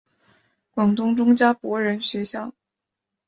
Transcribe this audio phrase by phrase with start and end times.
[0.71, 2.51] 广东中加柏仁学校。